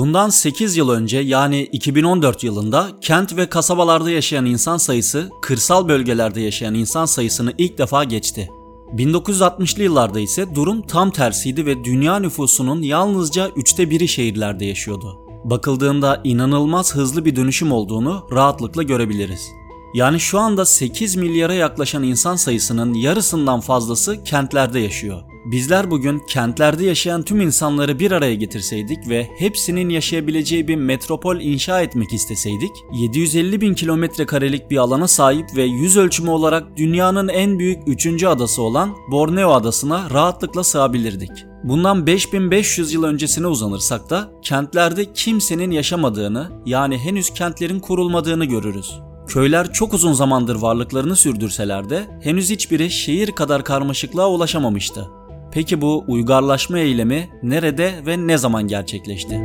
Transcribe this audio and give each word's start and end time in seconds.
Bundan 0.00 0.28
8 0.28 0.76
yıl 0.76 0.90
önce 0.90 1.18
yani 1.18 1.62
2014 1.62 2.44
yılında 2.44 2.88
kent 3.00 3.36
ve 3.36 3.48
kasabalarda 3.48 4.10
yaşayan 4.10 4.46
insan 4.46 4.76
sayısı 4.76 5.30
kırsal 5.42 5.88
bölgelerde 5.88 6.40
yaşayan 6.40 6.74
insan 6.74 7.04
sayısını 7.04 7.52
ilk 7.58 7.78
defa 7.78 8.04
geçti. 8.04 8.50
1960'lı 8.94 9.82
yıllarda 9.82 10.20
ise 10.20 10.54
durum 10.54 10.82
tam 10.82 11.10
tersiydi 11.10 11.66
ve 11.66 11.84
dünya 11.84 12.18
nüfusunun 12.18 12.82
yalnızca 12.82 13.48
üçte 13.56 13.90
biri 13.90 14.08
şehirlerde 14.08 14.64
yaşıyordu. 14.64 15.18
Bakıldığında 15.44 16.20
inanılmaz 16.24 16.94
hızlı 16.94 17.24
bir 17.24 17.36
dönüşüm 17.36 17.72
olduğunu 17.72 18.26
rahatlıkla 18.32 18.82
görebiliriz. 18.82 19.48
Yani 19.94 20.20
şu 20.20 20.38
anda 20.38 20.64
8 20.64 21.16
milyara 21.16 21.54
yaklaşan 21.54 22.02
insan 22.02 22.36
sayısının 22.36 22.94
yarısından 22.94 23.60
fazlası 23.60 24.24
kentlerde 24.24 24.80
yaşıyor. 24.80 25.29
Bizler 25.50 25.90
bugün 25.90 26.18
kentlerde 26.28 26.84
yaşayan 26.84 27.22
tüm 27.22 27.40
insanları 27.40 27.98
bir 27.98 28.10
araya 28.10 28.34
getirseydik 28.34 29.08
ve 29.08 29.28
hepsinin 29.38 29.88
yaşayabileceği 29.88 30.68
bir 30.68 30.76
metropol 30.76 31.40
inşa 31.40 31.80
etmek 31.80 32.12
isteseydik, 32.12 32.70
750 32.92 33.60
bin 33.60 33.74
kilometre 33.74 34.26
karelik 34.26 34.70
bir 34.70 34.76
alana 34.76 35.08
sahip 35.08 35.56
ve 35.56 35.62
yüz 35.62 35.96
ölçümü 35.96 36.30
olarak 36.30 36.76
dünyanın 36.76 37.28
en 37.28 37.58
büyük 37.58 37.78
3. 37.86 38.24
adası 38.24 38.62
olan 38.62 38.94
Borneo 39.10 39.50
adasına 39.50 40.10
rahatlıkla 40.10 40.64
sığabilirdik. 40.64 41.30
Bundan 41.64 42.06
5500 42.06 42.92
yıl 42.92 43.04
öncesine 43.04 43.46
uzanırsak 43.46 44.10
da 44.10 44.30
kentlerde 44.42 45.12
kimsenin 45.12 45.70
yaşamadığını 45.70 46.48
yani 46.66 46.98
henüz 46.98 47.30
kentlerin 47.30 47.80
kurulmadığını 47.80 48.44
görürüz. 48.44 49.00
Köyler 49.28 49.72
çok 49.72 49.94
uzun 49.94 50.12
zamandır 50.12 50.56
varlıklarını 50.56 51.16
sürdürseler 51.16 51.90
de 51.90 52.06
henüz 52.22 52.50
hiçbiri 52.50 52.90
şehir 52.90 53.32
kadar 53.32 53.64
karmaşıklığa 53.64 54.30
ulaşamamıştı. 54.30 55.19
Peki 55.52 55.80
bu 55.80 56.04
uygarlaşma 56.08 56.78
eylemi 56.78 57.28
nerede 57.42 57.94
ve 58.06 58.26
ne 58.26 58.38
zaman 58.38 58.66
gerçekleşti? 58.66 59.40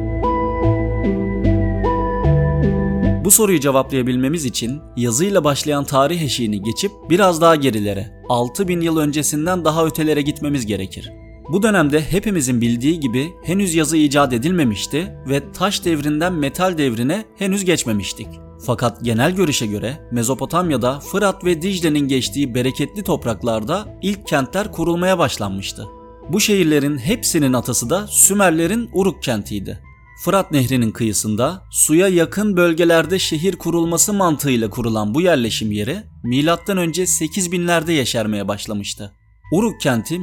Bu 3.25 3.31
soruyu 3.31 3.59
cevaplayabilmemiz 3.59 4.45
için 4.45 4.81
yazıyla 4.97 5.44
başlayan 5.44 5.84
tarih 5.84 6.22
eşiğini 6.22 6.62
geçip 6.62 6.92
biraz 7.09 7.42
daha 7.42 7.56
gerilere, 7.56 8.22
6000 8.30 8.81
yıl 8.81 8.97
öncesinden 8.97 9.66
daha 9.66 9.86
ötelere 9.86 10.22
gitmemiz 10.22 10.66
gerekir. 10.66 11.12
Bu 11.52 11.64
dönemde 11.64 12.02
hepimizin 12.02 12.62
bildiği 12.62 13.00
gibi 13.00 13.34
henüz 13.44 13.75
yazı 13.75 13.97
icat 13.97 14.34
edilmemişti 14.34 15.16
ve 15.30 15.52
taş 15.52 15.86
devrinden 15.86 16.34
metal 16.34 16.78
devrine 16.78 17.25
henüz 17.38 17.66
geçmemiştik. 17.66 18.28
Fakat 18.66 19.03
genel 19.03 19.31
görüşe 19.31 19.66
göre 19.66 20.08
Mezopotamya'da 20.11 21.00
Fırat 21.00 21.45
ve 21.45 21.61
Dicle'nin 21.61 22.08
geçtiği 22.08 22.56
bereketli 22.56 23.03
topraklarda 23.03 23.97
ilk 24.02 24.28
kentler 24.28 24.72
kurulmaya 24.72 25.20
başlanmıştı. 25.20 25.88
Bu 26.30 26.39
şehirlerin 26.39 26.97
hepsinin 26.97 27.53
atası 27.53 27.89
da 27.89 28.08
Sümerlerin 28.08 28.89
Uruk 28.94 29.23
kentiydi. 29.23 29.80
Fırat 30.23 30.52
Nehri'nin 30.52 30.92
kıyısında 30.92 31.64
suya 31.72 32.08
yakın 32.08 32.58
bölgelerde 32.58 33.20
şehir 33.20 33.56
kurulması 33.56 34.14
mantığıyla 34.14 34.69
kurulan 34.69 35.14
bu 35.14 35.22
yerleşim 35.22 35.72
yeri 35.72 36.03
önce 36.78 37.03
8000'lerde 37.03 37.92
yeşermeye 37.92 38.47
başlamıştı. 38.47 39.12
Uruk 39.52 39.81
kenti 39.81 40.19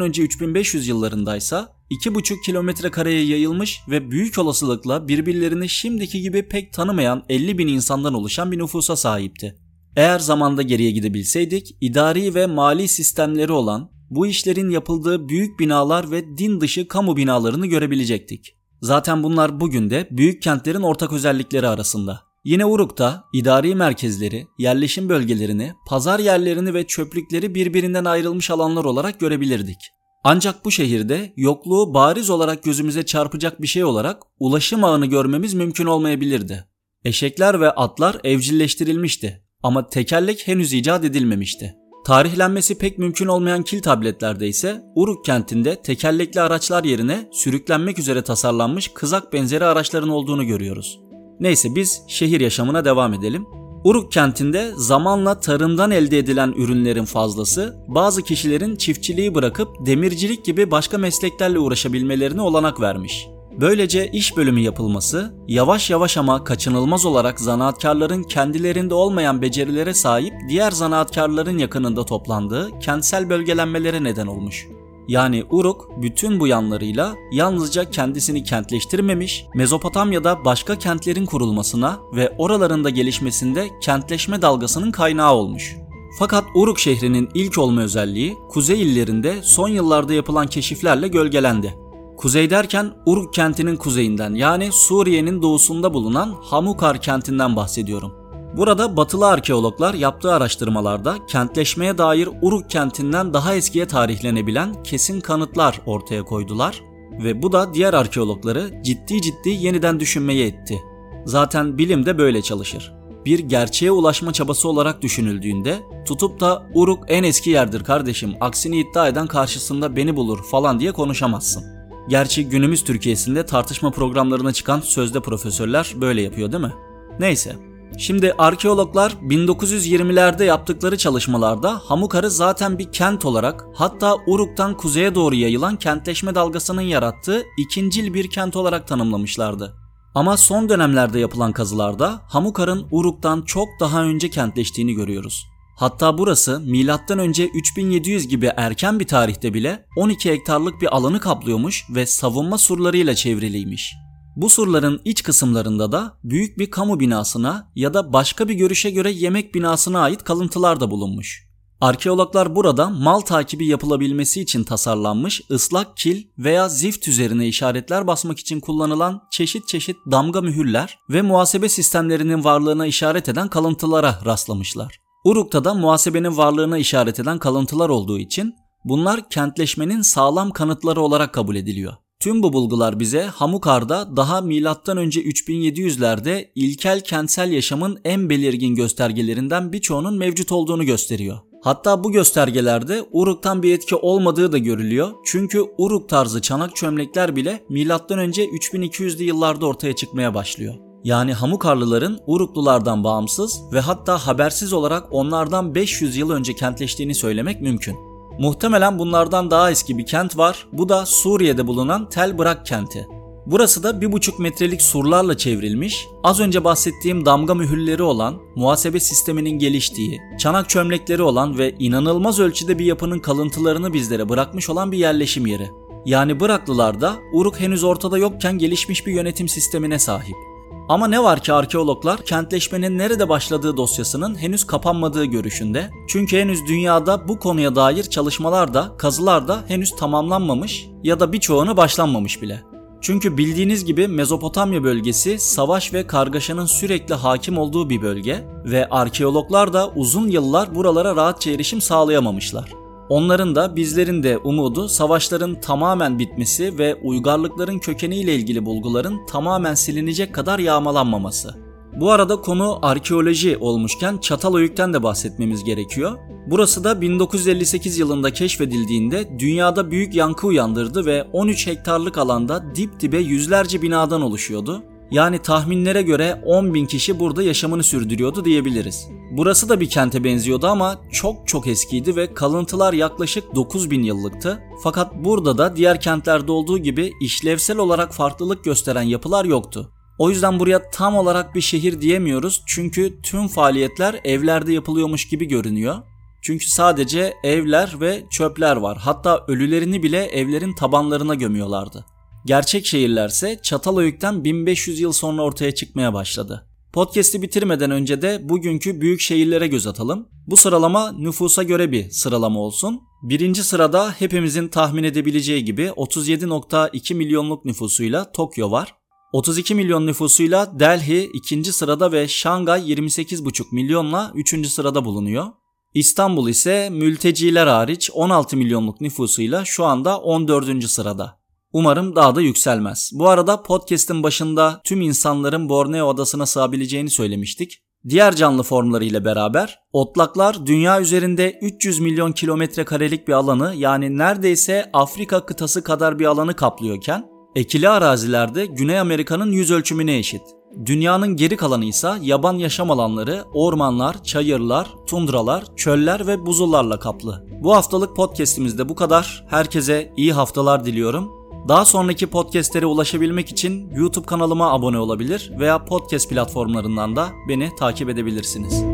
önce 0.00 0.22
3500 0.22 0.88
yıllarındaysa 0.88 1.72
2,5 1.92 2.42
kilometre 2.44 2.90
kareye 2.90 3.24
yayılmış 3.24 3.80
ve 3.88 4.10
büyük 4.10 4.38
olasılıkla 4.38 5.08
birbirlerini 5.08 5.68
şimdiki 5.68 6.20
gibi 6.20 6.48
pek 6.48 6.72
tanımayan 6.72 7.24
50 7.28 7.58
bin 7.58 7.68
insandan 7.68 8.14
oluşan 8.14 8.52
bir 8.52 8.58
nüfusa 8.58 8.96
sahipti. 8.96 9.58
Eğer 9.96 10.18
zamanda 10.18 10.62
geriye 10.62 10.90
gidebilseydik, 10.90 11.76
idari 11.80 12.34
ve 12.34 12.46
mali 12.46 12.88
sistemleri 12.88 13.52
olan 13.52 13.90
bu 14.10 14.26
işlerin 14.26 14.70
yapıldığı 14.70 15.28
büyük 15.28 15.60
binalar 15.60 16.10
ve 16.10 16.38
din 16.38 16.60
dışı 16.60 16.88
kamu 16.88 17.16
binalarını 17.16 17.66
görebilecektik. 17.66 18.56
Zaten 18.82 19.22
bunlar 19.22 19.60
bugün 19.60 19.90
de 19.90 20.08
büyük 20.10 20.42
kentlerin 20.42 20.82
ortak 20.82 21.12
özellikleri 21.12 21.68
arasında. 21.68 22.20
Yine 22.44 22.66
Uruk'ta 22.66 23.24
idari 23.32 23.74
merkezleri, 23.74 24.46
yerleşim 24.58 25.08
bölgelerini, 25.08 25.72
pazar 25.86 26.18
yerlerini 26.18 26.74
ve 26.74 26.86
çöplükleri 26.86 27.54
birbirinden 27.54 28.04
ayrılmış 28.04 28.50
alanlar 28.50 28.84
olarak 28.84 29.20
görebilirdik. 29.20 29.78
Ancak 30.24 30.64
bu 30.64 30.70
şehirde 30.70 31.32
yokluğu 31.36 31.94
bariz 31.94 32.30
olarak 32.30 32.62
gözümüze 32.62 33.06
çarpacak 33.06 33.62
bir 33.62 33.66
şey 33.66 33.84
olarak 33.84 34.22
ulaşım 34.38 34.84
ağını 34.84 35.06
görmemiz 35.06 35.54
mümkün 35.54 35.86
olmayabilirdi. 35.86 36.64
Eşekler 37.04 37.60
ve 37.60 37.70
atlar 37.70 38.20
evcilleştirilmişti 38.24 39.42
ama 39.62 39.88
tekerlek 39.88 40.48
henüz 40.48 40.72
icat 40.72 41.04
edilmemişti. 41.04 41.74
Tarihlenmesi 42.04 42.78
pek 42.78 42.98
mümkün 42.98 43.26
olmayan 43.26 43.62
kil 43.62 43.82
tabletlerde 43.82 44.48
ise 44.48 44.82
Uruk 44.94 45.24
kentinde 45.24 45.82
tekerlekli 45.82 46.40
araçlar 46.40 46.84
yerine 46.84 47.28
sürüklenmek 47.32 47.98
üzere 47.98 48.22
tasarlanmış 48.22 48.88
kızak 48.88 49.32
benzeri 49.32 49.64
araçların 49.64 50.08
olduğunu 50.08 50.46
görüyoruz. 50.46 51.00
Neyse 51.40 51.74
biz 51.74 52.02
şehir 52.08 52.40
yaşamına 52.40 52.84
devam 52.84 53.14
edelim. 53.14 53.46
Uruk 53.84 54.12
kentinde 54.12 54.72
zamanla 54.76 55.40
tarımdan 55.40 55.90
elde 55.90 56.18
edilen 56.18 56.54
ürünlerin 56.56 57.04
fazlası 57.04 57.76
bazı 57.88 58.22
kişilerin 58.22 58.76
çiftçiliği 58.76 59.34
bırakıp 59.34 59.86
demircilik 59.86 60.44
gibi 60.44 60.70
başka 60.70 60.98
mesleklerle 60.98 61.58
uğraşabilmelerine 61.58 62.42
olanak 62.42 62.80
vermiş. 62.80 63.28
Böylece 63.60 64.10
iş 64.10 64.36
bölümü 64.36 64.60
yapılması 64.60 65.34
yavaş 65.48 65.90
yavaş 65.90 66.16
ama 66.16 66.44
kaçınılmaz 66.44 67.06
olarak 67.06 67.40
zanaatkarların 67.40 68.22
kendilerinde 68.22 68.94
olmayan 68.94 69.42
becerilere 69.42 69.94
sahip 69.94 70.34
diğer 70.48 70.70
zanaatkarların 70.70 71.58
yakınında 71.58 72.04
toplandığı 72.04 72.78
kentsel 72.80 73.30
bölgelenmelere 73.30 74.04
neden 74.04 74.26
olmuş. 74.26 74.66
Yani 75.12 75.44
Uruk 75.50 75.88
bütün 76.02 76.40
bu 76.40 76.46
yanlarıyla 76.46 77.14
yalnızca 77.32 77.90
kendisini 77.90 78.44
kentleştirmemiş, 78.44 79.46
Mezopotamya'da 79.54 80.44
başka 80.44 80.78
kentlerin 80.78 81.26
kurulmasına 81.26 82.00
ve 82.12 82.34
oralarında 82.38 82.90
gelişmesinde 82.90 83.68
kentleşme 83.82 84.42
dalgasının 84.42 84.90
kaynağı 84.90 85.32
olmuş. 85.32 85.76
Fakat 86.18 86.44
Uruk 86.54 86.78
şehrinin 86.78 87.28
ilk 87.34 87.58
olma 87.58 87.80
özelliği 87.80 88.36
kuzey 88.48 88.82
illerinde 88.82 89.42
son 89.42 89.68
yıllarda 89.68 90.14
yapılan 90.14 90.46
keşiflerle 90.46 91.08
gölgelendi. 91.08 91.74
Kuzey 92.16 92.50
derken 92.50 92.92
Uruk 93.06 93.34
kentinin 93.34 93.76
kuzeyinden 93.76 94.34
yani 94.34 94.72
Suriye'nin 94.72 95.42
doğusunda 95.42 95.94
bulunan 95.94 96.34
Hamukar 96.42 97.00
kentinden 97.00 97.56
bahsediyorum. 97.56 98.21
Burada 98.56 98.96
batılı 98.96 99.26
arkeologlar 99.26 99.94
yaptığı 99.94 100.32
araştırmalarda 100.32 101.16
kentleşmeye 101.26 101.98
dair 101.98 102.28
Uruk 102.42 102.70
kentinden 102.70 103.34
daha 103.34 103.54
eskiye 103.54 103.86
tarihlenebilen 103.86 104.82
kesin 104.82 105.20
kanıtlar 105.20 105.80
ortaya 105.86 106.22
koydular 106.22 106.82
ve 107.24 107.42
bu 107.42 107.52
da 107.52 107.74
diğer 107.74 107.94
arkeologları 107.94 108.82
ciddi 108.82 109.22
ciddi 109.22 109.48
yeniden 109.48 110.00
düşünmeye 110.00 110.46
etti. 110.46 110.82
Zaten 111.24 111.78
bilim 111.78 112.06
de 112.06 112.18
böyle 112.18 112.42
çalışır. 112.42 112.92
Bir 113.26 113.38
gerçeğe 113.38 113.90
ulaşma 113.90 114.32
çabası 114.32 114.68
olarak 114.68 115.02
düşünüldüğünde 115.02 115.78
tutup 116.06 116.40
da 116.40 116.66
Uruk 116.74 117.04
en 117.08 117.22
eski 117.22 117.50
yerdir 117.50 117.84
kardeşim 117.84 118.34
aksini 118.40 118.80
iddia 118.80 119.08
eden 119.08 119.26
karşısında 119.26 119.96
beni 119.96 120.16
bulur 120.16 120.42
falan 120.50 120.80
diye 120.80 120.92
konuşamazsın. 120.92 121.64
Gerçi 122.08 122.48
günümüz 122.48 122.84
Türkiye'sinde 122.84 123.46
tartışma 123.46 123.90
programlarına 123.90 124.52
çıkan 124.52 124.80
sözde 124.80 125.20
profesörler 125.20 125.92
böyle 126.00 126.22
yapıyor 126.22 126.52
değil 126.52 126.64
mi? 126.64 126.72
Neyse 127.18 127.71
Şimdi 127.98 128.32
arkeologlar 128.38 129.10
1920'lerde 129.10 130.44
yaptıkları 130.44 130.98
çalışmalarda 130.98 131.80
Hamukar'ı 131.84 132.30
zaten 132.30 132.78
bir 132.78 132.92
kent 132.92 133.24
olarak 133.24 133.64
hatta 133.74 134.16
Uruk'tan 134.26 134.76
kuzeye 134.76 135.14
doğru 135.14 135.34
yayılan 135.34 135.76
kentleşme 135.76 136.34
dalgasının 136.34 136.80
yarattığı 136.80 137.42
ikincil 137.58 138.14
bir 138.14 138.30
kent 138.30 138.56
olarak 138.56 138.88
tanımlamışlardı. 138.88 139.74
Ama 140.14 140.36
son 140.36 140.68
dönemlerde 140.68 141.18
yapılan 141.18 141.52
kazılarda 141.52 142.20
Hamukar'ın 142.28 142.86
Uruk'tan 142.90 143.42
çok 143.42 143.68
daha 143.80 144.02
önce 144.02 144.30
kentleştiğini 144.30 144.94
görüyoruz. 144.94 145.46
Hatta 145.76 146.18
burası 146.18 146.60
milattan 146.60 147.18
önce 147.18 147.48
3700 147.48 148.28
gibi 148.28 148.50
erken 148.56 149.00
bir 149.00 149.06
tarihte 149.06 149.54
bile 149.54 149.86
12 149.96 150.30
hektarlık 150.30 150.80
bir 150.80 150.96
alanı 150.96 151.20
kaplıyormuş 151.20 151.84
ve 151.90 152.06
savunma 152.06 152.58
surlarıyla 152.58 153.14
çevriliymiş. 153.14 153.94
Bu 154.36 154.50
surların 154.50 155.00
iç 155.04 155.22
kısımlarında 155.22 155.92
da 155.92 156.18
büyük 156.24 156.58
bir 156.58 156.70
kamu 156.70 157.00
binasına 157.00 157.70
ya 157.74 157.94
da 157.94 158.12
başka 158.12 158.48
bir 158.48 158.54
görüşe 158.54 158.90
göre 158.90 159.10
yemek 159.10 159.54
binasına 159.54 160.00
ait 160.00 160.24
kalıntılar 160.24 160.80
da 160.80 160.90
bulunmuş. 160.90 161.52
Arkeologlar 161.80 162.56
burada 162.56 162.90
mal 162.90 163.20
takibi 163.20 163.66
yapılabilmesi 163.66 164.40
için 164.40 164.64
tasarlanmış 164.64 165.40
ıslak 165.50 165.96
kil 165.96 166.24
veya 166.38 166.68
zift 166.68 167.08
üzerine 167.08 167.48
işaretler 167.48 168.06
basmak 168.06 168.38
için 168.38 168.60
kullanılan 168.60 169.22
çeşit 169.30 169.68
çeşit 169.68 169.96
damga 170.10 170.40
mühürler 170.40 170.98
ve 171.10 171.22
muhasebe 171.22 171.68
sistemlerinin 171.68 172.44
varlığına 172.44 172.86
işaret 172.86 173.28
eden 173.28 173.48
kalıntılara 173.48 174.18
rastlamışlar. 174.24 174.98
Uruk'ta 175.24 175.64
da 175.64 175.74
muhasebenin 175.74 176.36
varlığına 176.36 176.78
işaret 176.78 177.20
eden 177.20 177.38
kalıntılar 177.38 177.88
olduğu 177.88 178.18
için 178.18 178.54
bunlar 178.84 179.28
kentleşmenin 179.30 180.02
sağlam 180.02 180.50
kanıtları 180.50 181.00
olarak 181.00 181.34
kabul 181.34 181.56
ediliyor. 181.56 181.94
Tüm 182.22 182.42
bu 182.42 182.52
bulgular 182.52 183.00
bize 183.00 183.22
Hamukar'da 183.22 184.16
daha 184.16 184.40
milattan 184.40 184.96
önce 184.96 185.22
3700'lerde 185.22 186.48
ilkel 186.54 187.00
kentsel 187.00 187.52
yaşamın 187.52 187.98
en 188.04 188.30
belirgin 188.30 188.74
göstergelerinden 188.74 189.72
birçoğunun 189.72 190.18
mevcut 190.18 190.52
olduğunu 190.52 190.84
gösteriyor. 190.84 191.38
Hatta 191.64 192.04
bu 192.04 192.12
göstergelerde 192.12 193.02
Uruk'tan 193.12 193.62
bir 193.62 193.74
etki 193.74 193.96
olmadığı 193.96 194.52
da 194.52 194.58
görülüyor. 194.58 195.12
Çünkü 195.24 195.64
Uruk 195.78 196.08
tarzı 196.08 196.42
çanak 196.42 196.76
çömlekler 196.76 197.36
bile 197.36 197.64
M.Ö. 197.68 197.84
3200'lü 197.84 199.22
yıllarda 199.22 199.66
ortaya 199.66 199.96
çıkmaya 199.96 200.34
başlıyor. 200.34 200.74
Yani 201.04 201.32
Hamukarlıların 201.32 202.18
Uruklulardan 202.26 203.04
bağımsız 203.04 203.60
ve 203.72 203.80
hatta 203.80 204.26
habersiz 204.26 204.72
olarak 204.72 205.08
onlardan 205.10 205.74
500 205.74 206.16
yıl 206.16 206.30
önce 206.30 206.54
kentleştiğini 206.54 207.14
söylemek 207.14 207.60
mümkün. 207.60 208.11
Muhtemelen 208.38 208.98
bunlardan 208.98 209.50
daha 209.50 209.70
eski 209.70 209.98
bir 209.98 210.06
kent 210.06 210.36
var. 210.36 210.66
Bu 210.72 210.88
da 210.88 211.06
Suriye'de 211.06 211.66
bulunan 211.66 212.08
Tel 212.08 212.38
Brak 212.38 212.66
kenti. 212.66 213.06
Burası 213.46 213.82
da 213.82 213.90
1,5 213.90 214.42
metrelik 214.42 214.82
surlarla 214.82 215.36
çevrilmiş, 215.36 216.06
az 216.24 216.40
önce 216.40 216.64
bahsettiğim 216.64 217.26
damga 217.26 217.54
mühürleri 217.54 218.02
olan, 218.02 218.38
muhasebe 218.54 219.00
sisteminin 219.00 219.58
geliştiği, 219.58 220.20
çanak 220.38 220.68
çömlekleri 220.68 221.22
olan 221.22 221.58
ve 221.58 221.74
inanılmaz 221.78 222.40
ölçüde 222.40 222.78
bir 222.78 222.84
yapının 222.84 223.18
kalıntılarını 223.18 223.92
bizlere 223.92 224.28
bırakmış 224.28 224.70
olan 224.70 224.92
bir 224.92 224.98
yerleşim 224.98 225.46
yeri. 225.46 225.70
Yani 226.04 226.40
Bıraklılar 226.40 227.00
da 227.00 227.16
Uruk 227.32 227.60
henüz 227.60 227.84
ortada 227.84 228.18
yokken 228.18 228.58
gelişmiş 228.58 229.06
bir 229.06 229.12
yönetim 229.12 229.48
sistemine 229.48 229.98
sahip. 229.98 230.51
Ama 230.92 231.08
ne 231.08 231.22
var 231.22 231.40
ki 231.40 231.52
arkeologlar 231.52 232.24
kentleşmenin 232.24 232.98
nerede 232.98 233.28
başladığı 233.28 233.76
dosyasının 233.76 234.34
henüz 234.34 234.66
kapanmadığı 234.66 235.24
görüşünde. 235.24 235.90
Çünkü 236.08 236.38
henüz 236.38 236.66
dünyada 236.68 237.28
bu 237.28 237.38
konuya 237.38 237.74
dair 237.74 238.02
çalışmalar 238.02 238.74
da 238.74 238.96
kazılar 238.98 239.48
da 239.48 239.64
henüz 239.68 239.96
tamamlanmamış 239.96 240.86
ya 241.02 241.20
da 241.20 241.32
birçoğunu 241.32 241.76
başlanmamış 241.76 242.42
bile. 242.42 242.62
Çünkü 243.00 243.36
bildiğiniz 243.36 243.84
gibi 243.84 244.08
Mezopotamya 244.08 244.82
bölgesi 244.84 245.38
savaş 245.38 245.94
ve 245.94 246.06
kargaşanın 246.06 246.66
sürekli 246.66 247.14
hakim 247.14 247.58
olduğu 247.58 247.90
bir 247.90 248.02
bölge 248.02 248.44
ve 248.64 248.88
arkeologlar 248.88 249.72
da 249.72 249.88
uzun 249.88 250.28
yıllar 250.28 250.74
buralara 250.74 251.16
rahatça 251.16 251.50
erişim 251.50 251.80
sağlayamamışlar. 251.80 252.81
Onların 253.08 253.54
da 253.54 253.76
bizlerin 253.76 254.22
de 254.22 254.38
umudu 254.38 254.88
savaşların 254.88 255.60
tamamen 255.60 256.18
bitmesi 256.18 256.78
ve 256.78 256.94
uygarlıkların 256.94 257.78
kökeniyle 257.78 258.34
ilgili 258.34 258.66
bulguların 258.66 259.26
tamamen 259.26 259.74
silinecek 259.74 260.34
kadar 260.34 260.58
yağmalanmaması. 260.58 261.54
Bu 262.00 262.10
arada 262.10 262.36
konu 262.36 262.78
arkeoloji 262.82 263.56
olmuşken 263.56 264.18
Çatalhöyük'ten 264.18 264.94
de 264.94 265.02
bahsetmemiz 265.02 265.64
gerekiyor. 265.64 266.18
Burası 266.46 266.84
da 266.84 267.00
1958 267.00 267.98
yılında 267.98 268.32
keşfedildiğinde 268.32 269.38
dünyada 269.38 269.90
büyük 269.90 270.14
yankı 270.14 270.46
uyandırdı 270.46 271.06
ve 271.06 271.22
13 271.32 271.66
hektarlık 271.66 272.18
alanda 272.18 272.64
dip 272.74 273.00
dibe 273.00 273.18
yüzlerce 273.18 273.82
binadan 273.82 274.22
oluşuyordu. 274.22 274.82
Yani 275.10 275.38
tahminlere 275.38 276.02
göre 276.02 276.42
10 276.46 276.74
bin 276.74 276.86
kişi 276.86 277.20
burada 277.20 277.42
yaşamını 277.42 277.82
sürdürüyordu 277.82 278.44
diyebiliriz. 278.44 279.08
Burası 279.36 279.68
da 279.68 279.80
bir 279.80 279.90
kente 279.90 280.24
benziyordu 280.24 280.66
ama 280.66 281.00
çok 281.12 281.48
çok 281.48 281.66
eskiydi 281.66 282.16
ve 282.16 282.34
kalıntılar 282.34 282.92
yaklaşık 282.92 283.54
9 283.54 283.90
bin 283.90 284.02
yıllıktı. 284.02 284.62
Fakat 284.82 285.14
burada 285.14 285.58
da 285.58 285.76
diğer 285.76 286.00
kentlerde 286.00 286.52
olduğu 286.52 286.78
gibi 286.78 287.12
işlevsel 287.20 287.78
olarak 287.78 288.14
farklılık 288.14 288.64
gösteren 288.64 289.02
yapılar 289.02 289.44
yoktu. 289.44 289.90
O 290.18 290.30
yüzden 290.30 290.60
buraya 290.60 290.90
tam 290.90 291.16
olarak 291.16 291.54
bir 291.54 291.60
şehir 291.60 292.00
diyemiyoruz 292.00 292.62
çünkü 292.66 293.22
tüm 293.22 293.48
faaliyetler 293.48 294.20
evlerde 294.24 294.72
yapılıyormuş 294.72 295.28
gibi 295.28 295.48
görünüyor. 295.48 295.96
Çünkü 296.42 296.70
sadece 296.70 297.34
evler 297.44 298.00
ve 298.00 298.24
çöpler 298.30 298.76
var. 298.76 298.98
Hatta 298.98 299.44
ölülerini 299.48 300.02
bile 300.02 300.24
evlerin 300.24 300.74
tabanlarına 300.74 301.34
gömüyorlardı. 301.34 302.04
Gerçek 302.46 302.86
şehirlerse 302.86 303.60
Çatalhöyük'ten 303.62 304.44
1500 304.44 305.00
yıl 305.00 305.12
sonra 305.12 305.42
ortaya 305.42 305.74
çıkmaya 305.74 306.14
başladı. 306.14 306.66
Podcast'i 306.92 307.42
bitirmeden 307.42 307.90
önce 307.90 308.22
de 308.22 308.48
bugünkü 308.48 309.00
büyük 309.00 309.20
şehirlere 309.20 309.66
göz 309.66 309.86
atalım. 309.86 310.28
Bu 310.46 310.56
sıralama 310.56 311.12
nüfusa 311.12 311.62
göre 311.62 311.92
bir 311.92 312.10
sıralama 312.10 312.60
olsun. 312.60 313.00
Birinci 313.22 313.64
sırada 313.64 314.10
hepimizin 314.10 314.68
tahmin 314.68 315.04
edebileceği 315.04 315.64
gibi 315.64 315.82
37.2 315.82 317.14
milyonluk 317.14 317.64
nüfusuyla 317.64 318.32
Tokyo 318.32 318.70
var. 318.70 318.94
32 319.32 319.74
milyon 319.74 320.06
nüfusuyla 320.06 320.80
Delhi 320.80 321.30
ikinci 321.34 321.72
sırada 321.72 322.12
ve 322.12 322.28
Şangay 322.28 322.92
28,5 322.92 323.74
milyonla 323.74 324.32
üçüncü 324.34 324.68
sırada 324.68 325.04
bulunuyor. 325.04 325.46
İstanbul 325.94 326.48
ise 326.48 326.88
mülteciler 326.90 327.66
hariç 327.66 328.10
16 328.14 328.56
milyonluk 328.56 329.00
nüfusuyla 329.00 329.64
şu 329.64 329.84
anda 329.84 330.18
14. 330.18 330.84
sırada. 330.84 331.41
Umarım 331.72 332.16
daha 332.16 332.34
da 332.34 332.40
yükselmez. 332.40 333.10
Bu 333.14 333.28
arada 333.28 333.62
podcast'in 333.62 334.22
başında 334.22 334.80
tüm 334.84 335.00
insanların 335.00 335.68
Borneo 335.68 336.08
adasına 336.08 336.46
sığabileceğini 336.46 337.10
söylemiştik. 337.10 337.78
Diğer 338.08 338.36
canlı 338.36 338.62
formlarıyla 338.62 339.24
beraber 339.24 339.78
otlaklar 339.92 340.66
dünya 340.66 341.00
üzerinde 341.00 341.58
300 341.62 342.00
milyon 342.00 342.32
kilometre 342.32 342.84
karelik 342.84 343.28
bir 343.28 343.32
alanı 343.32 343.74
yani 343.76 344.18
neredeyse 344.18 344.90
Afrika 344.92 345.46
kıtası 345.46 345.84
kadar 345.84 346.18
bir 346.18 346.26
alanı 346.26 346.56
kaplıyorken 346.56 347.24
ekili 347.56 347.88
arazilerde 347.88 348.66
Güney 348.66 348.98
Amerika'nın 348.98 349.52
yüz 349.52 349.70
ölçümüne 349.70 350.18
eşit. 350.18 350.42
Dünyanın 350.86 351.36
geri 351.36 351.56
kalanı 351.56 351.84
ise 351.84 352.12
yaban 352.20 352.54
yaşam 352.54 352.90
alanları, 352.90 353.44
ormanlar, 353.54 354.24
çayırlar, 354.24 354.88
tundralar, 355.06 355.64
çöller 355.76 356.26
ve 356.26 356.46
buzullarla 356.46 356.98
kaplı. 356.98 357.46
Bu 357.62 357.74
haftalık 357.74 358.16
podcast'imizde 358.16 358.88
bu 358.88 358.94
kadar. 358.94 359.44
Herkese 359.48 360.12
iyi 360.16 360.32
haftalar 360.32 360.84
diliyorum. 360.84 361.41
Daha 361.68 361.84
sonraki 361.84 362.26
podcastlere 362.26 362.86
ulaşabilmek 362.86 363.50
için 363.50 363.90
YouTube 363.94 364.26
kanalıma 364.26 364.72
abone 364.72 364.98
olabilir 364.98 365.52
veya 365.58 365.84
podcast 365.84 366.30
platformlarından 366.30 367.16
da 367.16 367.28
beni 367.48 367.70
takip 367.78 368.08
edebilirsiniz. 368.08 368.91